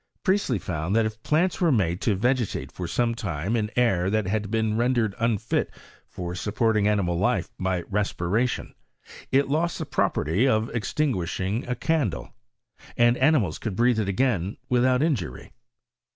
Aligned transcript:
Priestley 0.23 0.57
found, 0.57 0.95
that 0.95 1.05
if 1.05 1.21
planta 1.21 1.61
were 1.61 1.71
made 1.71 2.01
to 2.01 2.15
vegetate 2.15 2.71
for 2.71 2.87
acme 2.87 3.13
time 3.13 3.55
in 3.55 3.69
air 3.75 4.09
that 4.09 4.25
had 4.25 4.49
been 4.49 4.75
rendered 4.75 5.13
unfit 5.19 5.69
for 6.07 6.33
supporting 6.33 6.87
animal 6.87 7.19
life 7.19 7.51
by 7.59 7.83
respira 7.83 8.49
tion, 8.49 8.73
it 9.31 9.47
lost 9.47 9.77
the 9.77 9.85
property 9.85 10.47
of 10.47 10.71
extinguishing 10.75 11.67
a 11.67 11.75
candle, 11.75 12.33
and 12.97 13.15
animals 13.17 13.59
could 13.59 13.75
breathe 13.75 13.99
it 13.99 14.09
again 14.09 14.57
without 14.69 15.03
injury. 15.03 15.51